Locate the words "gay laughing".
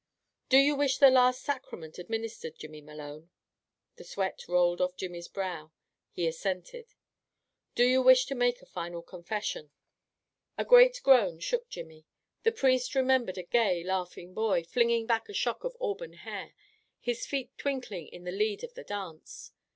13.43-14.33